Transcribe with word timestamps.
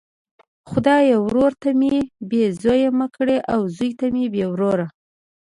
خدایه 0.69 1.17
ورور 1.25 1.51
ته 1.61 1.69
مي 1.79 1.95
بې 2.29 2.43
زویه 2.61 2.89
مه 2.99 3.07
کړې 3.15 3.37
او 3.53 3.61
زوی 3.75 3.91
ته 3.99 4.05
بې 4.33 4.45
وروره! 4.49 4.87